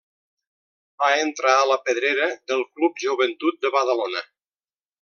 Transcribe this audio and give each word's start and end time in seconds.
Va 1.03 1.09
entrar 1.25 1.51
a 1.57 1.67
la 1.73 1.77
pedrera 1.89 2.31
del 2.53 2.65
Club 2.79 2.97
Joventut 3.05 3.61
de 3.67 3.73
Badalona. 3.77 4.25